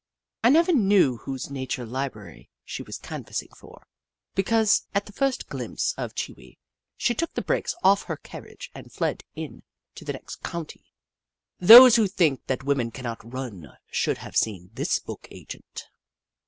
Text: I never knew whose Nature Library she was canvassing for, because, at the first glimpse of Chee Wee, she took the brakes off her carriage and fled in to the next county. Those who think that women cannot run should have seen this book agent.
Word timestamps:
I 0.43 0.49
never 0.49 0.73
knew 0.73 1.17
whose 1.17 1.51
Nature 1.51 1.85
Library 1.85 2.49
she 2.65 2.81
was 2.81 2.97
canvassing 2.97 3.49
for, 3.55 3.85
because, 4.33 4.87
at 4.95 5.05
the 5.05 5.11
first 5.13 5.45
glimpse 5.47 5.93
of 5.95 6.15
Chee 6.15 6.33
Wee, 6.33 6.57
she 6.97 7.13
took 7.13 7.31
the 7.35 7.43
brakes 7.43 7.75
off 7.83 8.05
her 8.05 8.17
carriage 8.17 8.71
and 8.73 8.91
fled 8.91 9.23
in 9.35 9.61
to 9.93 10.03
the 10.03 10.13
next 10.13 10.37
county. 10.41 10.91
Those 11.59 11.97
who 11.97 12.07
think 12.07 12.47
that 12.47 12.63
women 12.63 12.89
cannot 12.89 13.31
run 13.31 13.73
should 13.91 14.17
have 14.17 14.35
seen 14.35 14.71
this 14.73 14.97
book 14.97 15.27
agent. 15.29 15.89